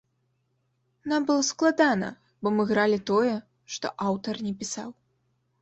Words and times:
Нам 1.11 1.27
было 1.27 1.41
складана, 1.49 2.09
бо 2.41 2.47
мы 2.55 2.65
гралі 2.71 2.99
тое, 3.11 3.35
што 3.75 3.93
аўтар 4.11 4.35
не 4.49 4.53
пісаў. 4.65 4.89